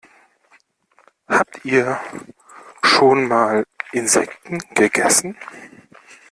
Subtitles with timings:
[1.27, 1.99] Habt ihr
[2.81, 5.37] schon mal Insekten gegessen?